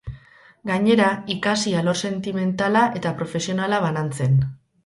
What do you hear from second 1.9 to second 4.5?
sentimentala eta profesionala banantzen.